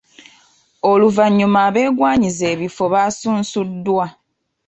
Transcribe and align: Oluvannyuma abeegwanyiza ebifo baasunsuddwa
Oluvannyuma 0.91 1.59
abeegwanyiza 1.67 2.45
ebifo 2.53 2.83
baasunsuddwa 2.93 4.05